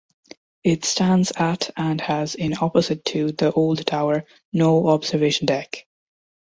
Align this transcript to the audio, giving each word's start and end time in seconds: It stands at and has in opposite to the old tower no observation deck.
It 0.63 0.83
stands 0.83 1.31
at 1.35 1.69
and 1.77 2.01
has 2.01 2.33
in 2.33 2.55
opposite 2.59 3.05
to 3.05 3.31
the 3.33 3.51
old 3.51 3.85
tower 3.85 4.25
no 4.51 4.87
observation 4.87 5.45
deck. 5.45 5.85